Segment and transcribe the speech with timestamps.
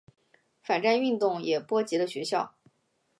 [0.63, 2.55] 反战运动也波及了学校。